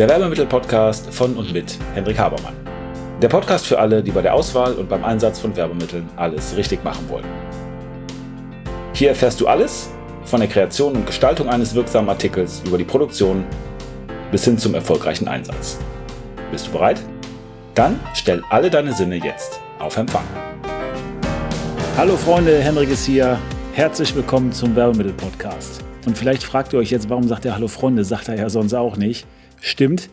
[0.00, 2.54] der Werbemittel-Podcast von und mit Hendrik Habermann.
[3.20, 6.82] Der Podcast für alle, die bei der Auswahl und beim Einsatz von Werbemitteln alles richtig
[6.82, 7.26] machen wollen.
[8.94, 9.90] Hier erfährst du alles
[10.24, 13.44] von der Kreation und Gestaltung eines wirksamen Artikels über die Produktion
[14.32, 15.78] bis hin zum erfolgreichen Einsatz.
[16.50, 17.02] Bist du bereit?
[17.74, 20.24] Dann stell alle deine Sinne jetzt auf Empfang.
[21.98, 23.38] Hallo Freunde, Hendrik ist hier.
[23.74, 25.84] Herzlich willkommen zum Werbemittel-Podcast.
[26.06, 28.02] Und vielleicht fragt ihr euch jetzt, warum sagt er Hallo Freunde?
[28.02, 29.26] Sagt er ja sonst auch nicht.
[29.60, 30.10] Stimmt.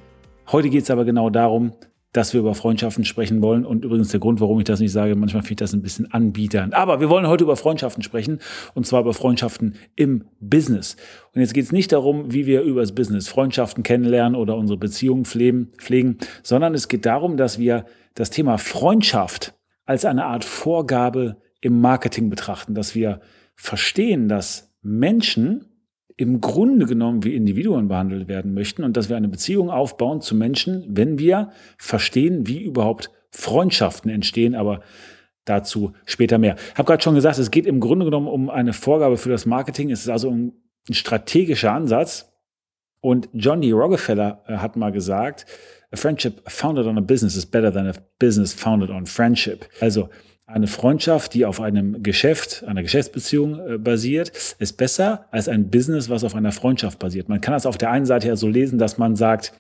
[0.51, 1.73] Heute geht es aber genau darum,
[2.13, 3.65] dass wir über Freundschaften sprechen wollen.
[3.65, 6.73] Und übrigens der Grund, warum ich das nicht sage, manchmal ich das ein bisschen anbietern.
[6.73, 8.39] Aber wir wollen heute über Freundschaften sprechen.
[8.73, 10.95] Und zwar über Freundschaften im Business.
[11.33, 14.77] Und jetzt geht es nicht darum, wie wir über das Business Freundschaften kennenlernen oder unsere
[14.77, 19.53] Beziehungen pflegen, pflegen, sondern es geht darum, dass wir das Thema Freundschaft
[19.85, 23.21] als eine Art Vorgabe im Marketing betrachten, dass wir
[23.55, 25.65] verstehen, dass Menschen
[26.17, 30.35] im Grunde genommen wie Individuen behandelt werden möchten und dass wir eine Beziehung aufbauen zu
[30.35, 34.81] Menschen, wenn wir verstehen, wie überhaupt Freundschaften entstehen, aber
[35.45, 36.55] dazu später mehr.
[36.73, 39.45] Ich habe gerade schon gesagt, es geht im Grunde genommen um eine Vorgabe für das
[39.45, 39.91] Marketing.
[39.91, 40.53] Es ist also ein,
[40.89, 42.31] strategischer Ansatz.
[43.01, 43.73] Und John D.
[43.73, 45.45] Rockefeller äh, hat mal gesagt,
[45.91, 49.67] a friendship founded on a business is better than a business founded on friendship.
[49.81, 50.09] Also
[50.47, 56.09] eine Freundschaft, die auf einem Geschäft, einer Geschäftsbeziehung äh, basiert, ist besser als ein Business,
[56.09, 57.27] was auf einer Freundschaft basiert.
[57.27, 59.53] Man kann das auf der einen Seite ja so lesen, dass man sagt,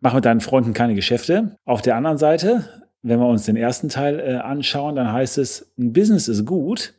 [0.00, 1.58] mach mit deinen Freunden keine Geschäfte.
[1.64, 2.64] Auf der anderen Seite,
[3.02, 6.94] wenn wir uns den ersten Teil äh, anschauen, dann heißt es, ein Business ist gut,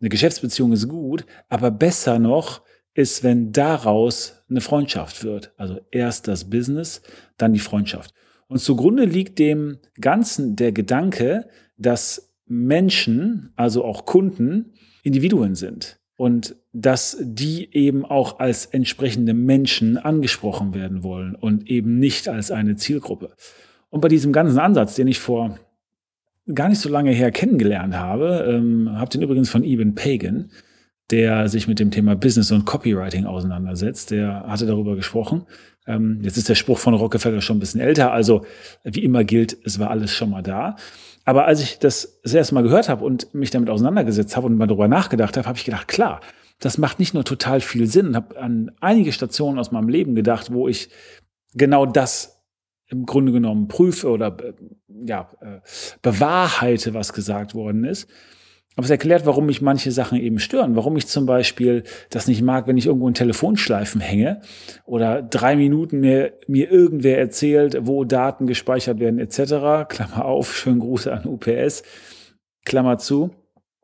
[0.00, 2.62] eine Geschäftsbeziehung ist gut, aber besser noch
[2.94, 5.52] ist, wenn daraus eine Freundschaft wird.
[5.56, 7.02] Also erst das Business,
[7.36, 8.14] dann die Freundschaft.
[8.46, 16.56] Und zugrunde liegt dem Ganzen der Gedanke, dass Menschen, also auch Kunden, Individuen sind und
[16.72, 22.76] dass die eben auch als entsprechende Menschen angesprochen werden wollen und eben nicht als eine
[22.76, 23.32] Zielgruppe.
[23.90, 25.58] Und bei diesem ganzen Ansatz, den ich vor
[26.52, 30.50] gar nicht so lange her kennengelernt habe, ähm, habe den übrigens von Eben Pagan,
[31.10, 34.10] der sich mit dem Thema Business und Copywriting auseinandersetzt.
[34.10, 35.46] Der hatte darüber gesprochen.
[35.86, 38.12] Ähm, jetzt ist der Spruch von Rockefeller schon ein bisschen älter.
[38.12, 38.44] Also
[38.84, 40.76] wie immer gilt, es war alles schon mal da.
[41.24, 44.56] Aber als ich das das erste Mal gehört habe und mich damit auseinandergesetzt habe und
[44.56, 46.20] mal darüber nachgedacht habe, habe ich gedacht, klar,
[46.60, 48.08] das macht nicht nur total viel Sinn.
[48.08, 50.90] Und habe an einige Stationen aus meinem Leben gedacht, wo ich
[51.54, 52.42] genau das
[52.88, 54.52] im Grunde genommen prüfe oder äh,
[55.06, 55.60] ja, äh,
[56.02, 58.08] bewahrheite, was gesagt worden ist.
[58.76, 60.74] Aber es erklärt, warum mich manche Sachen eben stören.
[60.74, 64.40] Warum ich zum Beispiel das nicht mag, wenn ich irgendwo in Telefonschleifen hänge
[64.84, 69.88] oder drei Minuten mir, mir irgendwer erzählt, wo Daten gespeichert werden etc.
[69.88, 71.84] Klammer auf, schönen Gruß an UPS,
[72.64, 73.30] Klammer zu.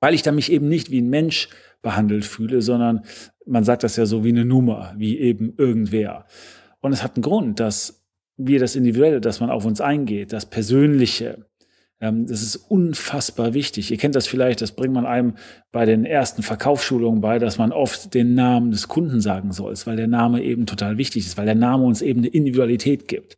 [0.01, 1.49] Weil ich da mich eben nicht wie ein Mensch
[1.83, 3.05] behandelt fühle, sondern
[3.47, 6.27] man sagt das ja so wie eine Nummer, wie eben irgendwer.
[6.81, 8.03] Und es hat einen Grund, dass
[8.37, 11.47] wir das Individuelle, dass man auf uns eingeht, das Persönliche,
[12.01, 13.91] das ist unfassbar wichtig.
[13.91, 15.35] Ihr kennt das vielleicht, das bringt man einem
[15.71, 19.97] bei den ersten Verkaufsschulungen bei, dass man oft den Namen des Kunden sagen soll, weil
[19.97, 23.37] der Name eben total wichtig ist, weil der Name uns eben eine Individualität gibt.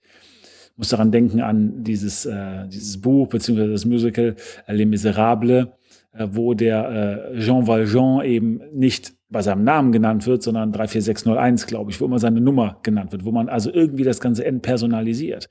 [0.73, 4.37] Ich muss daran denken an dieses, äh, dieses Buch beziehungsweise das Musical
[4.67, 5.67] äh, Les Miserables,
[6.13, 11.67] äh, wo der äh, Jean Valjean eben nicht bei seinem Namen genannt wird, sondern 34601,
[11.67, 15.49] glaube ich, wo immer seine Nummer genannt wird, wo man also irgendwie das Ganze entpersonalisiert.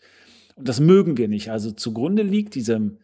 [0.56, 1.50] Und das mögen wir nicht.
[1.50, 2.98] Also zugrunde liegt diesem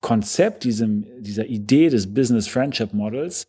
[0.00, 3.48] Konzept, diesem, dieser Idee des Business Friendship Models,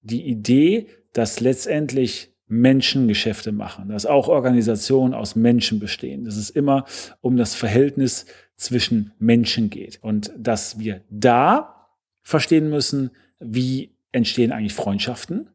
[0.00, 6.48] die Idee, dass letztendlich Menschen Geschäfte machen, dass auch Organisationen aus Menschen bestehen, dass es
[6.48, 6.86] immer
[7.20, 8.24] um das Verhältnis
[8.56, 11.88] zwischen Menschen geht und dass wir da
[12.22, 15.50] verstehen müssen, wie entstehen eigentlich Freundschaften.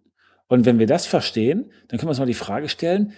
[0.47, 3.13] Und wenn wir das verstehen, dann können wir uns mal die Frage stellen,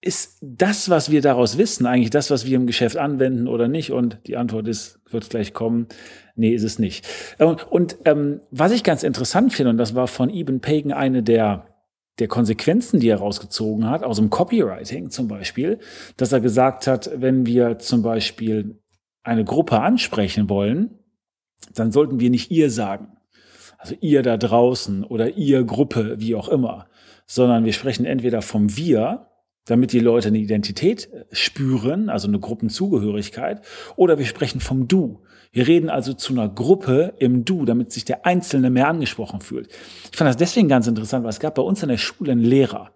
[0.00, 3.90] ist das, was wir daraus wissen, eigentlich das, was wir im Geschäft anwenden oder nicht?
[3.90, 5.88] Und die Antwort ist, wird gleich kommen,
[6.36, 7.06] nee, ist es nicht.
[7.38, 11.22] Und, und ähm, was ich ganz interessant finde, und das war von Eben Pagan eine
[11.24, 11.66] der,
[12.20, 15.80] der Konsequenzen, die er rausgezogen hat, aus dem Copywriting zum Beispiel,
[16.16, 18.78] dass er gesagt hat, wenn wir zum Beispiel
[19.24, 20.98] eine Gruppe ansprechen wollen,
[21.74, 23.16] dann sollten wir nicht ihr sagen.
[23.78, 26.86] Also ihr da draußen oder ihr Gruppe, wie auch immer,
[27.26, 29.27] sondern wir sprechen entweder vom wir
[29.68, 33.60] damit die Leute eine Identität spüren, also eine Gruppenzugehörigkeit,
[33.96, 35.20] oder wir sprechen vom Du.
[35.52, 39.68] Wir reden also zu einer Gruppe im Du, damit sich der Einzelne mehr angesprochen fühlt.
[40.10, 42.42] Ich fand das deswegen ganz interessant, weil es gab bei uns in der Schule einen
[42.42, 42.92] Lehrer.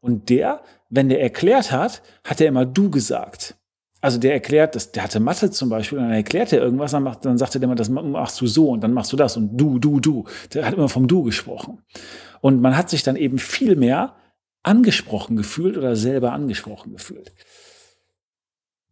[0.00, 3.56] Und der, wenn der erklärt hat, hat er immer Du gesagt.
[4.02, 7.02] Also der erklärt, dass, der hatte Mathe zum Beispiel, und dann erklärt er irgendwas, dann,
[7.02, 9.56] macht, dann sagte der immer, das machst du so und dann machst du das und
[9.56, 10.24] du, du, du.
[10.52, 11.80] Der hat immer vom Du gesprochen.
[12.42, 14.14] Und man hat sich dann eben viel mehr
[14.64, 17.32] angesprochen gefühlt oder selber angesprochen gefühlt.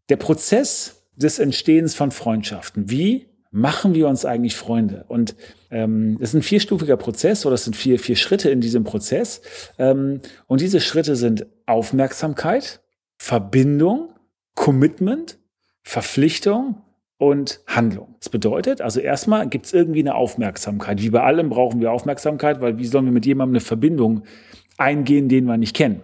[0.08, 2.90] der Prozess des Entstehens von Freundschaften.
[2.90, 5.04] Wie machen wir uns eigentlich Freunde?
[5.08, 5.36] Und
[5.70, 9.42] ähm, das ist ein vierstufiger Prozess oder es sind vier, vier Schritte in diesem Prozess.
[9.78, 12.80] Ähm, und diese Schritte sind Aufmerksamkeit,
[13.18, 14.10] Verbindung,
[14.54, 15.38] Commitment,
[15.82, 16.82] Verpflichtung
[17.18, 18.16] und Handlung.
[18.18, 21.00] Das bedeutet, also erstmal gibt es irgendwie eine Aufmerksamkeit.
[21.00, 24.24] Wie bei allem brauchen wir Aufmerksamkeit, weil wie sollen wir mit jemandem eine Verbindung
[24.82, 26.02] eingehen, den wir nicht kennen?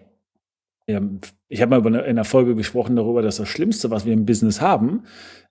[1.49, 4.61] Ich habe mal in einer Folge gesprochen darüber, dass das Schlimmste, was wir im Business
[4.61, 5.05] haben,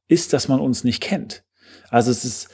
[0.07, 1.43] ist, dass man uns nicht kennt.
[1.89, 2.49] Also es ist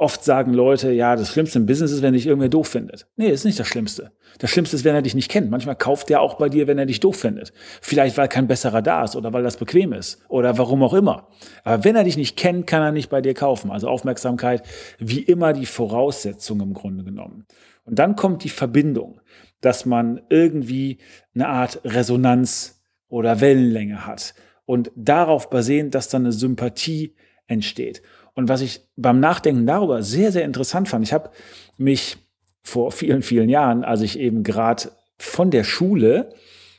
[0.00, 3.08] Oft sagen Leute, ja, das Schlimmste im Business ist, wenn dich irgendwer doof findet.
[3.16, 4.12] Nee, ist nicht das Schlimmste.
[4.38, 5.50] Das Schlimmste ist, wenn er dich nicht kennt.
[5.50, 7.52] Manchmal kauft er auch bei dir, wenn er dich doof findet.
[7.82, 11.26] Vielleicht, weil kein besserer da ist oder weil das bequem ist oder warum auch immer.
[11.64, 13.72] Aber wenn er dich nicht kennt, kann er nicht bei dir kaufen.
[13.72, 14.62] Also Aufmerksamkeit,
[15.00, 17.46] wie immer die Voraussetzung im Grunde genommen.
[17.82, 19.20] Und dann kommt die Verbindung,
[19.60, 20.98] dass man irgendwie
[21.34, 24.34] eine Art Resonanz oder Wellenlänge hat.
[24.66, 27.14] Und darauf basierend, dass dann eine Sympathie
[27.46, 28.02] entsteht.
[28.34, 31.30] Und was ich beim Nachdenken darüber sehr, sehr interessant fand, ich habe
[31.76, 32.18] mich
[32.62, 36.28] vor vielen, vielen Jahren, als ich eben gerade von der Schule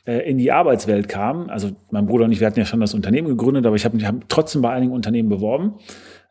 [0.06, 2.94] äh, in die Arbeitswelt kam, also mein Bruder und ich, wir hatten ja schon das
[2.94, 5.74] Unternehmen gegründet, aber ich habe mich trotzdem bei einigen Unternehmen beworben,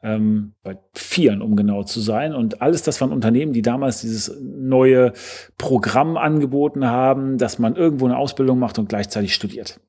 [0.01, 2.33] ähm, bei vieren, um genau zu sein.
[2.33, 5.13] Und alles das waren Unternehmen, die damals dieses neue
[5.57, 9.79] Programm angeboten haben, dass man irgendwo eine Ausbildung macht und gleichzeitig studiert.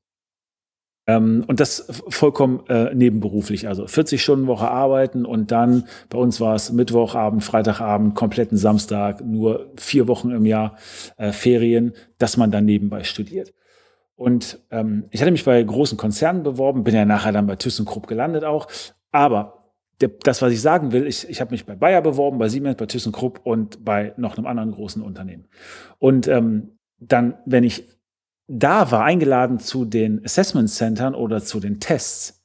[1.07, 6.39] Ähm, und das vollkommen äh, nebenberuflich, also 40 Stunden Woche arbeiten und dann, bei uns
[6.39, 10.77] war es Mittwochabend, Freitagabend, kompletten Samstag, nur vier Wochen im Jahr
[11.17, 13.51] äh, Ferien, dass man dann nebenbei studiert.
[14.15, 18.05] Und ähm, ich hatte mich bei großen Konzernen beworben, bin ja nachher dann bei ThyssenKrupp
[18.05, 18.67] gelandet auch,
[19.11, 19.60] aber
[20.07, 22.85] das, was ich sagen will, ich, ich habe mich bei Bayer beworben, bei Siemens, bei
[22.85, 25.45] ThyssenKrupp und bei noch einem anderen großen Unternehmen.
[25.99, 27.87] Und ähm, dann, wenn ich
[28.47, 32.43] da war, eingeladen zu den Assessment Centern oder zu den Tests,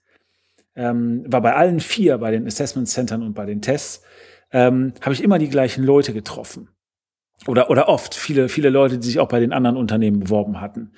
[0.75, 4.03] ähm, war bei allen vier, bei den Assessment Centern und bei den Tests,
[4.53, 6.69] ähm, habe ich immer die gleichen Leute getroffen.
[7.47, 10.93] Oder, oder oft viele, viele Leute, die sich auch bei den anderen Unternehmen beworben hatten.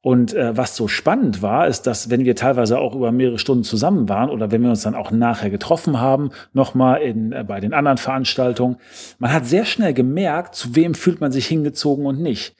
[0.00, 3.64] Und äh, was so spannend war, ist, dass wenn wir teilweise auch über mehrere Stunden
[3.64, 7.58] zusammen waren oder wenn wir uns dann auch nachher getroffen haben, nochmal in, äh, bei
[7.58, 8.76] den anderen Veranstaltungen,
[9.18, 12.54] man hat sehr schnell gemerkt, zu wem fühlt man sich hingezogen und nicht.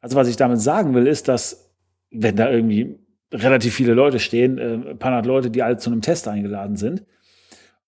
[0.00, 1.70] Also was ich damit sagen will, ist, dass
[2.10, 2.98] wenn da irgendwie
[3.30, 6.76] relativ viele Leute stehen, äh, ein paar hundert Leute, die alle zu einem Test eingeladen
[6.76, 7.04] sind,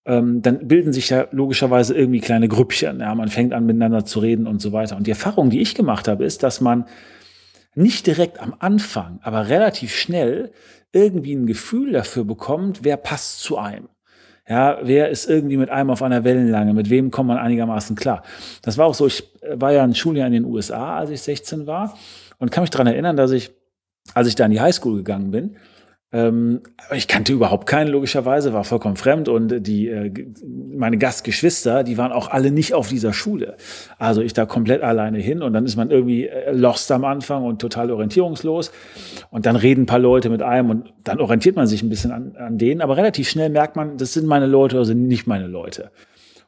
[0.04, 3.00] ähm, dann bilden sich ja logischerweise irgendwie kleine Grüppchen.
[3.00, 4.96] Ja, man fängt an miteinander zu reden und so weiter.
[4.96, 6.86] Und die Erfahrung, die ich gemacht habe, ist, dass man
[7.74, 10.52] nicht direkt am Anfang, aber relativ schnell
[10.92, 13.88] irgendwie ein Gefühl dafür bekommt, wer passt zu einem.
[14.48, 16.74] Ja, wer ist irgendwie mit einem auf einer Wellenlange?
[16.74, 18.22] Mit wem kommt man einigermaßen klar?
[18.60, 19.06] Das war auch so.
[19.06, 19.24] Ich
[19.54, 21.96] war ja ein Schuljahr in den USA, als ich 16 war
[22.38, 23.52] und kann mich daran erinnern, dass ich,
[24.14, 25.56] als ich da in die Highschool gegangen bin,
[26.12, 26.60] ähm,
[26.94, 30.12] ich kannte überhaupt keinen, logischerweise, war vollkommen fremd und die, äh,
[30.44, 33.56] meine Gastgeschwister, die waren auch alle nicht auf dieser Schule.
[33.98, 37.44] Also ich da komplett alleine hin und dann ist man irgendwie äh, lost am Anfang
[37.44, 38.72] und total orientierungslos
[39.30, 42.12] und dann reden ein paar Leute mit einem und dann orientiert man sich ein bisschen
[42.12, 45.26] an, an denen, aber relativ schnell merkt man, das sind meine Leute oder sind nicht
[45.26, 45.90] meine Leute.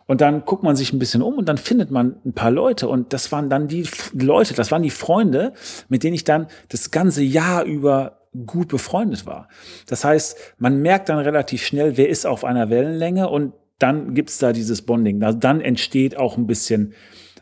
[0.07, 2.89] Und dann guckt man sich ein bisschen um und dann findet man ein paar Leute
[2.89, 5.55] und das waren dann die Leute, das waren die Freunde,
[5.89, 9.49] mit denen ich dann das ganze Jahr über gut befreundet war.
[9.87, 14.39] Das heißt, man merkt dann relativ schnell, wer ist auf einer Wellenlänge und dann gibt's
[14.39, 15.23] da dieses Bonding.
[15.23, 16.95] Also dann entsteht auch ein bisschen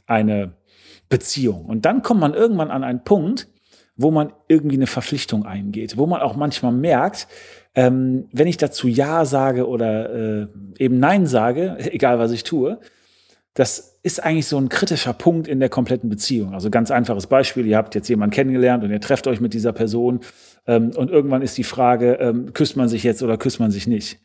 [0.07, 0.55] eine
[1.09, 1.67] Beziehung.
[1.67, 3.49] Und dann kommt man irgendwann an einen Punkt,
[3.97, 7.29] wo man irgendwie eine Verpflichtung eingeht, wo man auch manchmal merkt,
[7.75, 10.47] ähm, wenn ich dazu Ja sage oder äh,
[10.79, 12.81] eben Nein sage, egal was ich tue,
[13.55, 16.55] das ist eigentlich so ein kritischer Punkt in der kompletten Beziehung.
[16.55, 19.73] Also ganz einfaches Beispiel, ihr habt jetzt jemanden kennengelernt und ihr trefft euch mit dieser
[19.73, 20.21] Person
[20.67, 24.19] und irgendwann ist die Frage, ähm, küsst man sich jetzt oder küsst man sich nicht?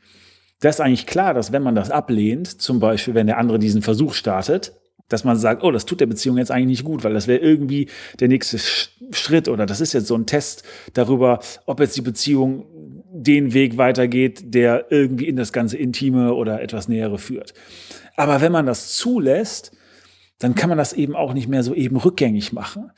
[0.60, 3.82] Das ist eigentlich klar, dass wenn man das ablehnt, zum Beispiel wenn der andere diesen
[3.82, 4.74] Versuch startet,
[5.10, 7.39] dass man sagt, oh, das tut der Beziehung jetzt eigentlich nicht gut, weil das wäre
[7.39, 7.88] irgendwie
[8.20, 8.58] der nächste
[9.12, 10.63] Schritt oder das ist jetzt so ein Test
[10.94, 12.65] darüber, ob jetzt die Beziehung
[13.10, 17.53] den Weg weitergeht, der irgendwie in das ganze Intime oder etwas Nähere führt.
[18.15, 19.72] Aber wenn man das zulässt,
[20.39, 22.91] dann kann man das eben auch nicht mehr so eben rückgängig machen.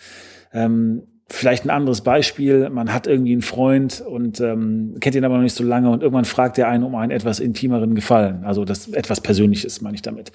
[0.51, 5.35] Ähm, vielleicht ein anderes Beispiel, man hat irgendwie einen Freund und ähm, kennt ihn aber
[5.35, 8.43] noch nicht so lange und irgendwann fragt er einen um einen etwas intimeren Gefallen.
[8.43, 10.31] Also das etwas Persönliches meine ich damit.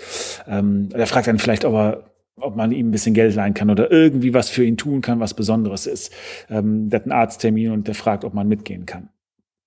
[0.48, 2.04] Ähm, er fragt dann vielleicht, ob er
[2.40, 5.20] ob man ihm ein bisschen Geld leihen kann oder irgendwie was für ihn tun kann,
[5.20, 6.12] was Besonderes ist.
[6.50, 9.08] Ähm, der hat einen Arzttermin und der fragt, ob man mitgehen kann.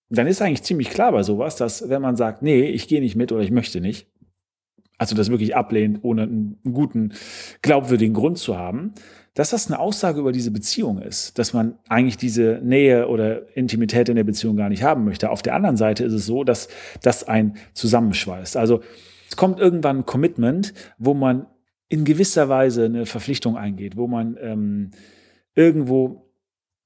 [0.10, 3.15] dann ist eigentlich ziemlich klar bei sowas, dass wenn man sagt, nee, ich gehe nicht
[3.15, 4.07] mit oder ich möchte nicht,
[4.98, 7.13] also das wirklich ablehnt, ohne einen guten,
[7.62, 8.94] glaubwürdigen Grund zu haben,
[9.34, 14.10] dass das eine Aussage über diese Beziehung ist, dass man eigentlich diese Nähe oder Intimität
[14.10, 15.30] in der Beziehung gar nicht haben möchte.
[15.30, 16.70] Auf der anderen Seite ist es so, dass
[17.04, 18.58] das ein zusammenschweißt.
[18.58, 18.82] Also
[19.30, 21.46] es kommt irgendwann ein Commitment, wo man
[21.88, 24.92] in gewisser Weise eine Verpflichtung eingeht, wo man ähm,
[25.54, 26.32] irgendwo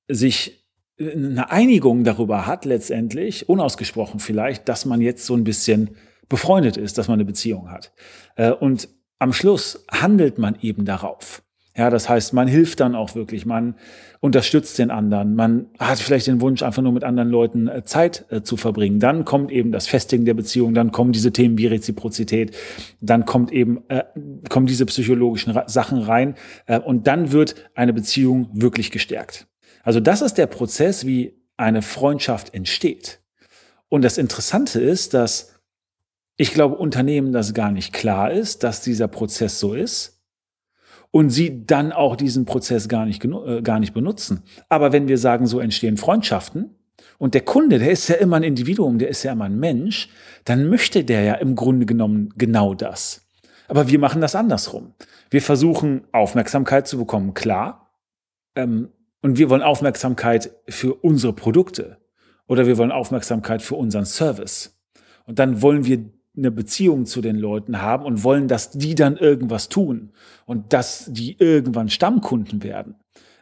[0.09, 0.65] sich
[0.99, 5.91] eine Einigung darüber hat, letztendlich, unausgesprochen vielleicht, dass man jetzt so ein bisschen
[6.31, 7.91] befreundet ist, dass man eine Beziehung hat.
[8.35, 11.43] Äh, und am Schluss handelt man eben darauf.
[11.75, 13.75] Ja, das heißt, man hilft dann auch wirklich, man
[14.19, 18.25] unterstützt den anderen, man hat vielleicht den Wunsch, einfach nur mit anderen Leuten äh, Zeit
[18.29, 18.99] äh, zu verbringen.
[18.99, 22.55] Dann kommt eben das Festigen der Beziehung, dann kommen diese Themen wie Reziprozität,
[22.99, 24.03] dann kommt eben, äh,
[24.49, 26.35] kommen diese psychologischen Sachen rein
[26.65, 29.47] äh, und dann wird eine Beziehung wirklich gestärkt.
[29.83, 33.21] Also das ist der Prozess, wie eine Freundschaft entsteht.
[33.87, 35.50] Und das Interessante ist, dass
[36.41, 40.23] ich glaube, Unternehmen das gar nicht klar ist, dass dieser Prozess so ist
[41.11, 44.41] und sie dann auch diesen Prozess gar nicht, äh, gar nicht benutzen.
[44.67, 46.75] Aber wenn wir sagen, so entstehen Freundschaften
[47.19, 50.09] und der Kunde, der ist ja immer ein Individuum, der ist ja immer ein Mensch,
[50.43, 53.21] dann möchte der ja im Grunde genommen genau das.
[53.67, 54.95] Aber wir machen das andersrum.
[55.29, 57.93] Wir versuchen Aufmerksamkeit zu bekommen, klar.
[58.55, 58.89] Ähm,
[59.21, 61.99] und wir wollen Aufmerksamkeit für unsere Produkte
[62.47, 64.81] oder wir wollen Aufmerksamkeit für unseren Service.
[65.27, 66.09] Und dann wollen wir
[66.41, 70.11] eine Beziehung zu den Leuten haben und wollen, dass die dann irgendwas tun
[70.45, 72.95] und dass die irgendwann Stammkunden werden.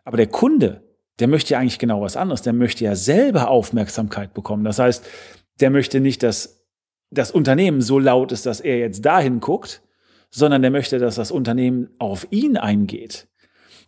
[0.04, 0.84] Aber der Kunde,
[1.20, 2.42] der möchte ja eigentlich genau was anderes.
[2.42, 4.64] Der möchte ja selber Aufmerksamkeit bekommen.
[4.64, 5.06] Das heißt,
[5.60, 6.66] der möchte nicht, dass
[7.10, 9.82] das Unternehmen so laut ist, dass er jetzt dahin guckt,
[10.30, 13.28] sondern der möchte, dass das Unternehmen auf ihn eingeht.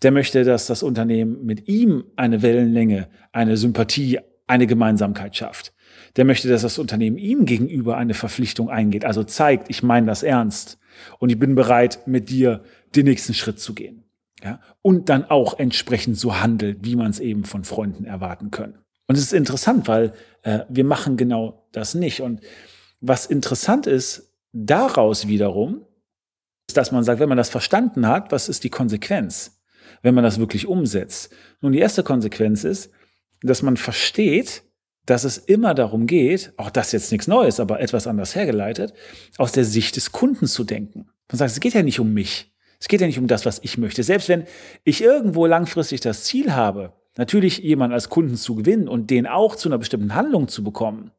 [0.01, 5.73] Der möchte, dass das Unternehmen mit ihm eine Wellenlänge, eine Sympathie, eine Gemeinsamkeit schafft
[6.15, 10.23] der möchte, dass das Unternehmen ihm gegenüber eine Verpflichtung eingeht, also zeigt, ich meine das
[10.23, 10.77] ernst
[11.19, 12.63] und ich bin bereit, mit dir
[12.95, 14.03] den nächsten Schritt zu gehen.
[14.43, 14.59] Ja?
[14.81, 18.77] Und dann auch entsprechend so handelt, wie man es eben von Freunden erwarten können.
[19.07, 20.13] Und es ist interessant, weil
[20.43, 22.21] äh, wir machen genau das nicht.
[22.21, 22.41] Und
[22.99, 25.85] was interessant ist, daraus wiederum,
[26.67, 29.61] ist, dass man sagt, wenn man das verstanden hat, was ist die Konsequenz,
[30.01, 31.33] wenn man das wirklich umsetzt?
[31.61, 32.91] Nun, die erste Konsequenz ist,
[33.41, 34.63] dass man versteht,
[35.11, 38.93] dass es immer darum geht, auch das jetzt nichts Neues, aber etwas anders hergeleitet,
[39.37, 41.09] aus der Sicht des Kunden zu denken.
[41.29, 42.53] Man sagt, es geht ja nicht um mich.
[42.79, 44.03] Es geht ja nicht um das, was ich möchte.
[44.03, 44.45] Selbst wenn
[44.85, 49.57] ich irgendwo langfristig das Ziel habe, natürlich jemanden als Kunden zu gewinnen und den auch
[49.57, 51.11] zu einer bestimmten Handlung zu bekommen.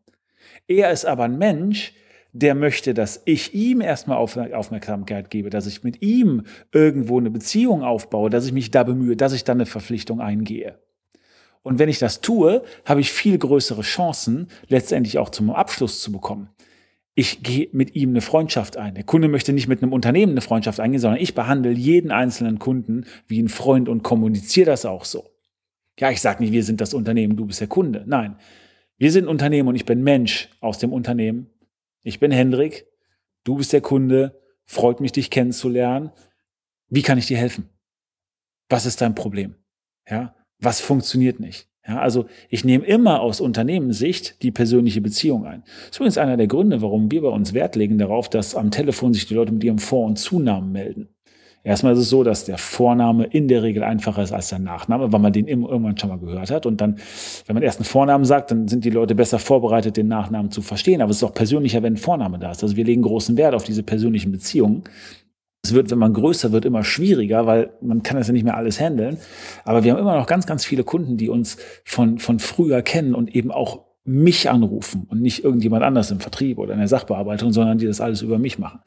[0.66, 1.92] Er ist aber ein Mensch,
[2.32, 7.82] der möchte, dass ich ihm erstmal Aufmerksamkeit gebe, dass ich mit ihm irgendwo eine Beziehung
[7.82, 10.78] aufbaue, dass ich mich da bemühe, dass ich dann eine Verpflichtung eingehe.
[11.62, 16.10] Und wenn ich das tue, habe ich viel größere Chancen, letztendlich auch zum Abschluss zu
[16.10, 16.48] bekommen.
[17.14, 18.94] Ich gehe mit ihm eine Freundschaft ein.
[18.94, 22.58] Der Kunde möchte nicht mit einem Unternehmen eine Freundschaft eingehen, sondern ich behandle jeden einzelnen
[22.58, 25.30] Kunden wie ein Freund und kommuniziere das auch so.
[25.98, 28.02] Ja, ich sage nicht, wir sind das Unternehmen, du bist der Kunde.
[28.06, 28.36] Nein,
[28.96, 31.50] wir sind Unternehmen und ich bin Mensch aus dem Unternehmen.
[32.02, 32.86] Ich bin Hendrik,
[33.44, 36.12] du bist der Kunde, freut mich, dich kennenzulernen.
[36.88, 37.68] Wie kann ich dir helfen?
[38.70, 39.54] Was ist dein Problem?
[40.08, 41.68] Ja, was funktioniert nicht.
[41.86, 45.64] Ja, also ich nehme immer aus Unternehmenssicht die persönliche Beziehung ein.
[45.64, 48.70] Das ist übrigens einer der Gründe, warum wir bei uns Wert legen darauf, dass am
[48.70, 51.08] Telefon sich die Leute mit ihrem Vor- und Zunamen melden.
[51.64, 55.12] Erstmal ist es so, dass der Vorname in der Regel einfacher ist als der Nachname,
[55.12, 56.66] weil man den irgendwann schon mal gehört hat.
[56.66, 56.96] Und dann,
[57.46, 60.60] wenn man erst einen Vornamen sagt, dann sind die Leute besser vorbereitet, den Nachnamen zu
[60.60, 61.00] verstehen.
[61.00, 62.64] Aber es ist auch persönlicher, wenn ein Vorname da ist.
[62.64, 64.82] Also wir legen großen Wert auf diese persönlichen Beziehungen.
[65.64, 68.56] Es wird, wenn man größer wird, immer schwieriger, weil man kann das ja nicht mehr
[68.56, 69.18] alles handeln.
[69.64, 73.14] Aber wir haben immer noch ganz, ganz viele Kunden, die uns von, von früher kennen
[73.14, 77.52] und eben auch mich anrufen und nicht irgendjemand anders im Vertrieb oder in der Sachbearbeitung,
[77.52, 78.80] sondern die das alles über mich machen.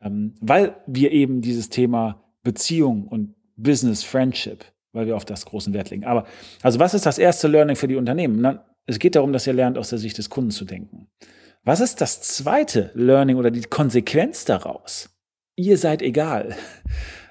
[0.00, 5.74] Ähm, weil wir eben dieses Thema Beziehung und Business Friendship, weil wir auf das großen
[5.74, 6.04] Wert legen.
[6.04, 6.24] Aber
[6.62, 8.40] also was ist das erste Learning für die Unternehmen?
[8.40, 11.08] Na, es geht darum, dass ihr lernt, aus der Sicht des Kunden zu denken.
[11.64, 15.11] Was ist das zweite Learning oder die Konsequenz daraus?
[15.62, 16.54] Ihr seid egal.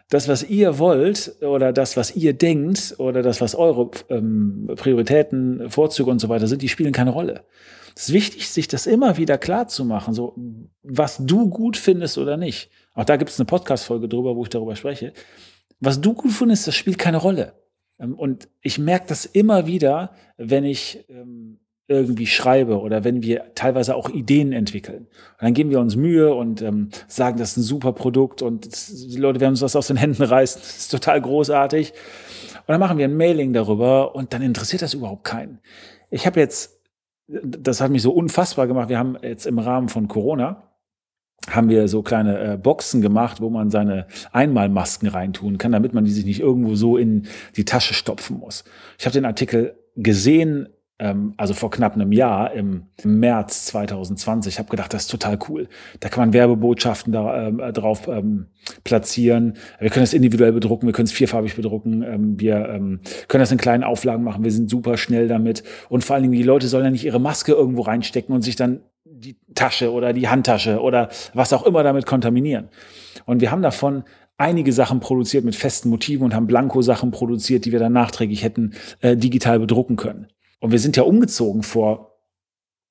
[0.09, 5.69] Das, was ihr wollt oder das, was ihr denkt oder das, was eure ähm, Prioritäten,
[5.69, 7.45] Vorzüge und so weiter sind, die spielen keine Rolle.
[7.95, 10.35] Es ist wichtig, sich das immer wieder klar zu machen, so
[10.83, 12.69] was du gut findest oder nicht.
[12.93, 15.13] Auch da gibt es eine Podcast-Folge drüber, wo ich darüber spreche.
[15.79, 17.53] Was du gut findest, das spielt keine Rolle.
[17.99, 21.60] Ähm, und ich merke das immer wieder, wenn ich ähm,
[21.91, 25.07] irgendwie schreibe oder wenn wir teilweise auch Ideen entwickeln.
[25.07, 28.65] Und dann geben wir uns Mühe und ähm, sagen, das ist ein super Produkt und
[28.65, 30.61] die Leute werden uns das aus den Händen reißen.
[30.61, 31.91] Das ist total großartig.
[31.91, 35.59] Und dann machen wir ein Mailing darüber und dann interessiert das überhaupt keinen.
[36.09, 36.79] Ich habe jetzt,
[37.27, 40.71] das hat mich so unfassbar gemacht, wir haben jetzt im Rahmen von Corona,
[41.49, 46.05] haben wir so kleine äh, Boxen gemacht, wo man seine Einmalmasken reintun kann, damit man
[46.05, 48.63] die sich nicht irgendwo so in die Tasche stopfen muss.
[48.99, 50.69] Ich habe den Artikel gesehen,
[51.37, 54.53] also vor knapp einem Jahr im, März 2020.
[54.53, 55.67] Ich habe gedacht, das ist total cool.
[55.99, 58.47] Da kann man Werbebotschaften da, ähm, äh, drauf ähm,
[58.83, 59.57] platzieren.
[59.79, 63.51] Wir können das individuell bedrucken, wir können es vierfarbig bedrucken, ähm, wir ähm, können das
[63.51, 65.63] in kleinen Auflagen machen, wir sind super schnell damit.
[65.89, 68.55] Und vor allen Dingen, die Leute sollen ja nicht ihre Maske irgendwo reinstecken und sich
[68.55, 72.69] dann die Tasche oder die Handtasche oder was auch immer damit kontaminieren.
[73.25, 74.03] Und wir haben davon
[74.37, 78.73] einige Sachen produziert mit festen Motiven und haben Blanko-Sachen produziert, die wir dann nachträglich hätten
[78.99, 80.27] äh, digital bedrucken können.
[80.61, 82.19] Und wir sind ja umgezogen vor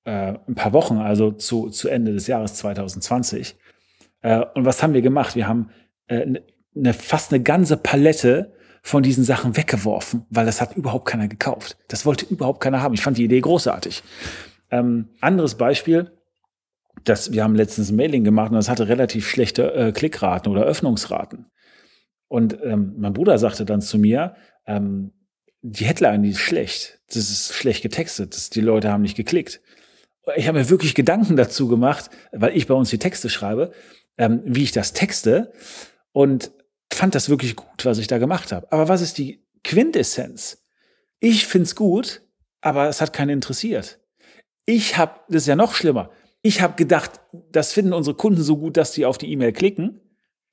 [0.04, 3.56] äh, ein paar Wochen, also zu, zu Ende des Jahres 2020.
[4.22, 5.36] Äh, und was haben wir gemacht?
[5.36, 5.70] Wir haben
[6.08, 6.42] äh, ne,
[6.74, 11.78] ne, fast eine ganze Palette von diesen Sachen weggeworfen, weil das hat überhaupt keiner gekauft.
[11.88, 12.94] Das wollte überhaupt keiner haben.
[12.94, 14.02] Ich fand die Idee großartig.
[14.70, 16.10] Ähm, anderes Beispiel,
[17.04, 20.62] das, wir haben letztens ein Mailing gemacht und das hatte relativ schlechte äh, Klickraten oder
[20.62, 21.46] Öffnungsraten.
[22.26, 24.34] Und ähm, mein Bruder sagte dann zu mir,
[24.66, 25.12] ähm,
[25.62, 27.00] die Headline, die ist schlecht.
[27.08, 28.34] Das ist schlecht getextet.
[28.34, 29.60] Das, die Leute haben nicht geklickt.
[30.36, 33.72] Ich habe mir wirklich Gedanken dazu gemacht, weil ich bei uns die Texte schreibe,
[34.18, 35.52] ähm, wie ich das texte
[36.12, 36.52] und
[36.92, 38.70] fand das wirklich gut, was ich da gemacht habe.
[38.70, 40.64] Aber was ist die Quintessenz?
[41.20, 42.22] Ich find's gut,
[42.60, 43.98] aber es hat keinen interessiert.
[44.66, 46.10] Ich habe, das ist ja noch schlimmer.
[46.42, 50.00] Ich habe gedacht, das finden unsere Kunden so gut, dass die auf die E-Mail klicken,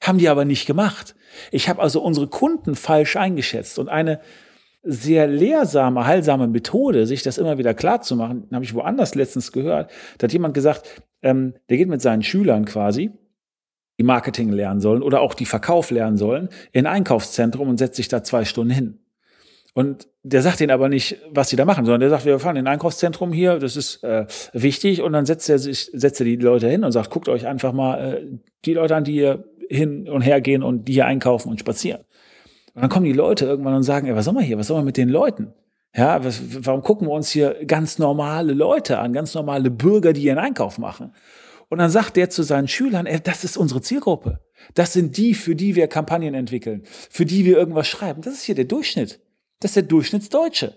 [0.02, 1.16] haben die aber nicht gemacht.
[1.52, 4.20] Ich habe also unsere Kunden falsch eingeschätzt und eine
[4.90, 9.52] sehr lehrsame, heilsame Methode, sich das immer wieder klar zu machen, habe ich woanders letztens
[9.52, 9.92] gehört.
[10.18, 13.12] Da hat jemand gesagt, ähm, der geht mit seinen Schülern quasi,
[14.00, 17.98] die Marketing lernen sollen oder auch die Verkauf lernen sollen, in ein Einkaufszentrum und setzt
[17.98, 19.00] sich da zwei Stunden hin.
[19.74, 22.56] Und der sagt ihnen aber nicht, was sie da machen, sondern der sagt, wir fahren
[22.56, 25.04] in ein Einkaufszentrum hier, das ist äh, wichtig.
[25.04, 27.74] Und dann setzt er sich, setzt er die Leute hin und sagt, guckt euch einfach
[27.74, 28.26] mal äh,
[28.66, 32.02] die Leute an, die hier hin und her gehen und die hier einkaufen und spazieren.
[32.78, 34.60] Und dann kommen die Leute irgendwann und sagen, ey, was soll man hier?
[34.60, 35.52] Was soll man mit den Leuten?
[35.96, 40.22] Ja, was, warum gucken wir uns hier ganz normale Leute an, ganz normale Bürger, die
[40.22, 41.12] ihren Einkauf machen?
[41.70, 44.42] Und dann sagt der zu seinen Schülern, ey, das ist unsere Zielgruppe.
[44.76, 48.22] Das sind die, für die wir Kampagnen entwickeln, für die wir irgendwas schreiben.
[48.22, 49.22] Das ist hier der Durchschnitt.
[49.60, 50.76] Das ist der Durchschnittsdeutsche.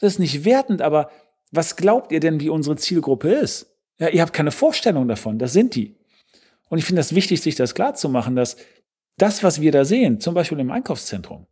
[0.00, 1.10] Das ist nicht wertend, aber
[1.50, 3.74] was glaubt ihr denn, wie unsere Zielgruppe ist?
[3.98, 5.38] Ja, ihr habt keine Vorstellung davon.
[5.38, 5.96] Das sind die.
[6.68, 8.58] Und ich finde das wichtig, sich das klar zu machen, dass
[9.18, 11.46] das, was wir da sehen, zum Beispiel im Einkaufszentrum,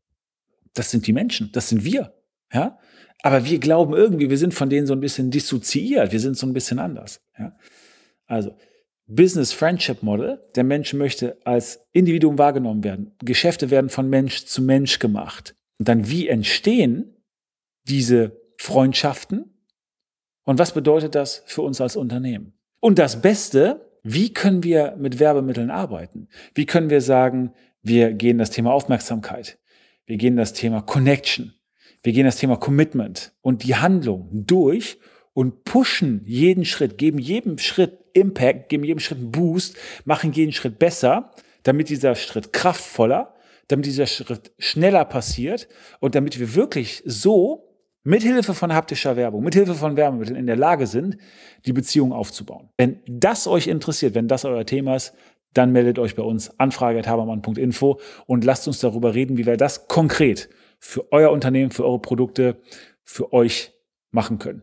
[0.74, 2.14] das sind die Menschen, das sind wir.
[2.52, 2.78] Ja?
[3.22, 6.46] Aber wir glauben irgendwie, wir sind von denen so ein bisschen dissoziiert, wir sind so
[6.46, 7.20] ein bisschen anders.
[7.38, 7.56] Ja?
[8.26, 8.56] Also,
[9.08, 13.12] Business Friendship Model, der Mensch möchte als Individuum wahrgenommen werden.
[13.20, 15.54] Geschäfte werden von Mensch zu Mensch gemacht.
[15.78, 17.16] Und dann, wie entstehen
[17.84, 19.62] diese Freundschaften?
[20.44, 22.58] Und was bedeutet das für uns als Unternehmen?
[22.80, 26.28] Und das Beste, wie können wir mit Werbemitteln arbeiten?
[26.54, 29.58] Wie können wir sagen, wir gehen das Thema Aufmerksamkeit,
[30.06, 31.54] wir gehen das Thema Connection,
[32.02, 34.98] wir gehen das Thema Commitment und die Handlung durch
[35.32, 40.78] und pushen jeden Schritt, geben jedem Schritt Impact, geben jedem Schritt Boost, machen jeden Schritt
[40.78, 41.32] besser,
[41.64, 43.34] damit dieser Schritt kraftvoller
[43.68, 45.68] damit dieser Schritt schneller passiert
[46.00, 47.65] und damit wir wirklich so
[48.06, 51.18] mithilfe von haptischer Werbung, mithilfe von Werbemitteln in der Lage sind,
[51.66, 52.70] die Beziehung aufzubauen.
[52.78, 55.12] Wenn das euch interessiert, wenn das euer Thema ist,
[55.52, 60.48] dann meldet euch bei uns anfrage.habermann.info und lasst uns darüber reden, wie wir das konkret
[60.78, 62.56] für euer Unternehmen, für eure Produkte,
[63.02, 63.72] für euch
[64.12, 64.62] machen können.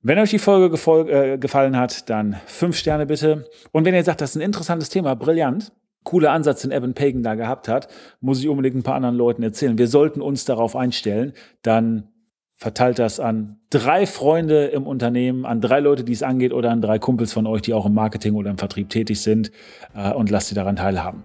[0.00, 0.76] Wenn euch die Folge
[1.10, 3.48] äh, gefallen hat, dann fünf Sterne bitte.
[3.72, 5.72] Und wenn ihr sagt, das ist ein interessantes Thema, brillant,
[6.04, 7.88] cooler Ansatz, den Evan Pagan da gehabt hat,
[8.20, 9.78] muss ich unbedingt ein paar anderen Leuten erzählen.
[9.78, 11.32] Wir sollten uns darauf einstellen,
[11.62, 12.08] dann
[12.56, 16.82] verteilt das an drei Freunde im Unternehmen, an drei Leute, die es angeht, oder an
[16.82, 19.52] drei Kumpels von euch, die auch im Marketing oder im Vertrieb tätig sind
[19.94, 21.22] äh, und lasst sie daran teilhaben.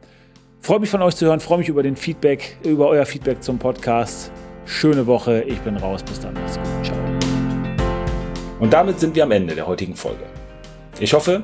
[0.62, 3.58] Freue mich von euch zu hören, freue mich über den Feedback, über euer Feedback zum
[3.58, 4.32] Podcast.
[4.66, 6.98] Schöne Woche, ich bin raus, bis dann, macht's gut, ciao.
[8.60, 10.24] Und damit sind wir am Ende der heutigen Folge.
[11.00, 11.44] Ich hoffe,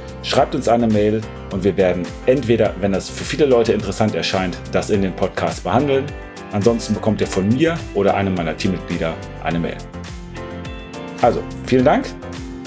[0.23, 4.57] Schreibt uns eine Mail und wir werden entweder, wenn das für viele Leute interessant erscheint,
[4.71, 6.05] das in den Podcast behandeln.
[6.51, 9.77] Ansonsten bekommt ihr von mir oder einem meiner Teammitglieder eine Mail.
[11.21, 12.05] Also, vielen Dank.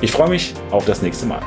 [0.01, 1.43] Ich freue mich auf das nächste Mal.